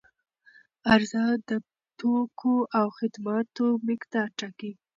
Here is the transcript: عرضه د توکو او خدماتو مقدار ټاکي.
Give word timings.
عرضه 0.91 1.23
د 1.49 1.51
توکو 1.99 2.55
او 2.79 2.87
خدماتو 2.97 3.65
مقدار 3.87 4.27
ټاکي. 4.39 4.71